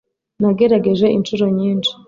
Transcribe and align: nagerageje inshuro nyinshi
nagerageje 0.41 1.07
inshuro 1.17 1.45
nyinshi 1.57 1.91